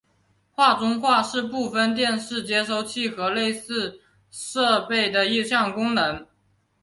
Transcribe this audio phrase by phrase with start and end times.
[0.53, 6.25] 画中画是部分电视接收器和类似设备的一项功能。